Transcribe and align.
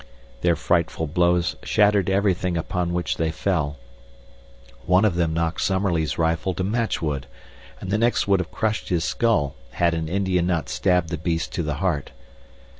Their 0.41 0.55
frightful 0.55 1.05
blows 1.05 1.55
shattered 1.61 2.09
everything 2.09 2.57
upon 2.57 2.91
which 2.91 3.17
they 3.17 3.29
fell. 3.29 3.77
One 4.87 5.05
of 5.05 5.13
them 5.13 5.31
knocked 5.31 5.61
Summerlee's 5.61 6.17
rifle 6.17 6.55
to 6.55 6.63
matchwood 6.63 7.27
and 7.79 7.91
the 7.91 7.99
next 7.99 8.27
would 8.27 8.39
have 8.39 8.49
crushed 8.51 8.89
his 8.89 9.05
skull 9.05 9.53
had 9.73 9.93
an 9.93 10.09
Indian 10.09 10.47
not 10.47 10.69
stabbed 10.69 11.09
the 11.09 11.19
beast 11.19 11.53
to 11.53 11.61
the 11.61 11.75
heart. 11.75 12.09